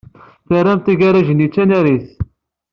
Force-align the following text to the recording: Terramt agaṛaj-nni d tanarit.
Terramt 0.47 0.91
agaṛaj-nni 0.91 1.47
d 1.49 1.51
tanarit. 1.55 2.07